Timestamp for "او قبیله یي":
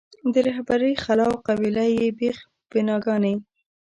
1.31-2.07